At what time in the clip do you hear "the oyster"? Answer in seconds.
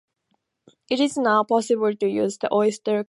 2.39-2.51